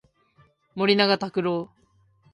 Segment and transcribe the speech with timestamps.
[0.73, 1.69] 森永卓郎